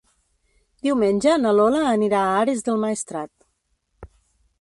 [0.85, 3.31] Diumenge na Lola anirà a Ares del Maestrat.